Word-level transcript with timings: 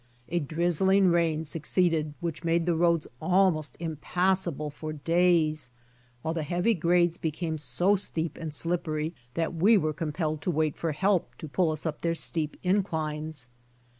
A 0.29 0.39
drizzling 0.39 1.09
rain 1.11 1.45
succeeded 1.45 2.15
which 2.21 2.43
made 2.43 2.65
the 2.65 2.73
roads 2.73 3.05
almost 3.21 3.77
impassable 3.79 4.71
for 4.71 4.91
days, 4.93 5.69
while 6.23 6.33
the 6.33 6.41
heavy 6.41 6.73
grades 6.73 7.17
became 7.17 7.59
so 7.59 7.95
steep 7.95 8.35
and 8.35 8.51
slippery 8.51 9.13
that 9.35 9.53
we 9.53 9.77
were 9.77 9.93
compelled 9.93 10.41
to 10.41 10.49
wait 10.49 10.75
for 10.75 10.91
help 10.93 11.35
to 11.35 11.47
pull 11.47 11.69
us 11.69 11.85
up 11.85 12.01
their 12.01 12.15
steep 12.15 12.57
inclines. 12.63 13.47